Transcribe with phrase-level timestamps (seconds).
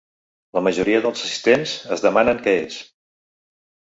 [0.57, 2.79] La majoria dels assistents es demanen què és.